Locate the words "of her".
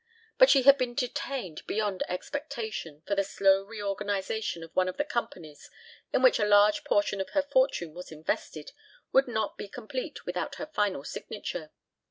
7.21-7.43